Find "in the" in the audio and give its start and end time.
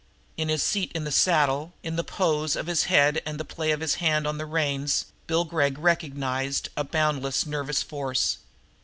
0.95-1.11, 1.83-2.03